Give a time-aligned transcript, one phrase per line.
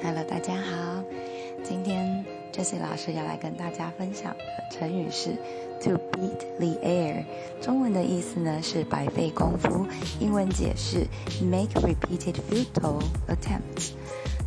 [0.00, 1.02] Hello，大家好。
[1.64, 5.30] 今天 Jessie 老师要来跟大家分享的成语是
[5.82, 7.24] “to beat the air”，
[7.60, 9.86] 中文的意思呢是白费功夫，
[10.20, 11.06] 英文解释
[11.42, 13.90] “make repeated futile attempts”。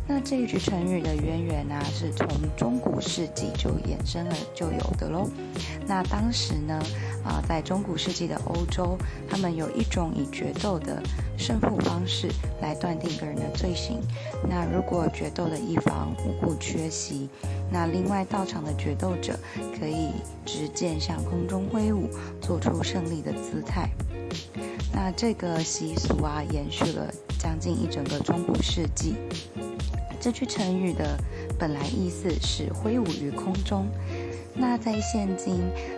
[0.06, 5.28] 那这一句成语的渊源啊，是从中古世纪就衍生了就有的喽。
[5.86, 6.82] 那当时呢，
[7.24, 11.00] 啊，在中古世纪的欧洲，他们有一种以决斗的
[11.38, 12.28] 胜负方式
[12.60, 14.00] 来断定一个人的罪行。
[14.48, 17.28] 那如果决斗的一方无故缺席，
[17.70, 19.38] 那另外到场的决斗者
[19.78, 20.10] 可以
[20.44, 22.10] 执剑向空中挥舞，
[22.40, 23.88] 做出胜利的姿态。
[24.92, 29.14] 那这个习俗啊，延续了将近一整个中古世纪。
[30.22, 31.18] 这句成语的
[31.58, 33.88] 本来意思是挥舞于空中。
[34.54, 35.54] 那在现今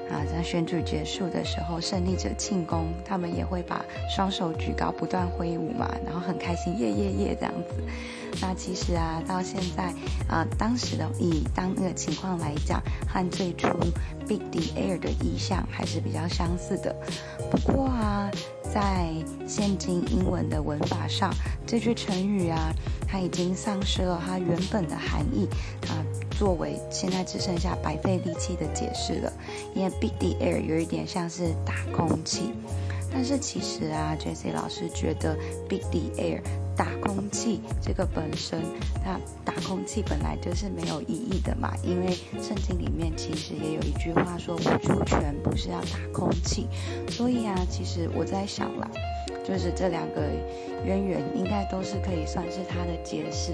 [0.09, 7.74] 啊，在选举结束的时候，胜利者庆功，他们也会把双手举高，不断挥舞嘛，然后很开心，耶耶耶这样子。
[8.41, 9.92] 那其实啊，到现在
[10.27, 13.69] 啊，当时的以当那个情况来讲，和最初
[14.27, 16.94] “beat the air” 的意象还是比较相似的。
[17.50, 18.31] 不过啊，
[18.75, 19.08] 在
[19.47, 21.33] 现今英文的文法上，
[21.64, 22.75] 这句成语啊，
[23.06, 25.48] 它已经丧失了它原本的含义
[25.86, 26.03] 啊。
[26.36, 29.33] 作为现在只剩下白费力气的解释了，
[29.77, 32.53] 因为 beat the air 有一点像是打空气，
[33.15, 36.43] 但是其实啊，Jesse 老师觉得 beat the air
[36.77, 38.61] 打空气这个本身，
[39.05, 42.12] 那打空气本来就是没有意义的嘛，因为
[42.43, 46.67] 圣经里面其实也有一句话说不出拳不是要打空气，
[47.09, 48.91] 所以啊，其实我在想啦，
[49.47, 50.23] 就是这两个
[50.84, 53.53] 渊源应该都是可以算是它的解释。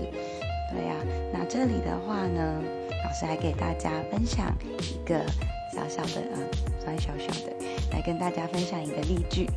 [0.72, 0.95] 对呀，
[1.34, 2.62] 那这里的话呢，
[3.05, 5.20] 老师还给大家分享一个
[5.72, 6.38] 小小的啊，
[6.82, 7.52] 算小小的，
[7.92, 9.48] 来跟大家分享一个例句。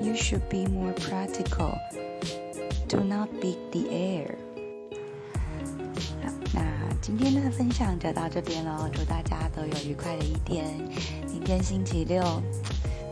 [0.00, 1.76] You should be more practical.
[2.88, 4.36] Do not beat the air.
[6.22, 6.62] 好，那
[7.02, 10.66] 今天的分享就到这边喽，祝大家都有愉快的一天。
[11.26, 12.22] 明天星期六，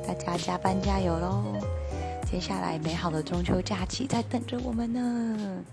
[0.07, 1.43] 大家加班加油喽！
[2.31, 5.65] 接下来美好的中秋假期在等着我们呢。